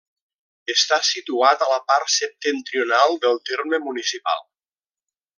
[0.73, 4.43] Està situada a la part septentrional del terme municipal.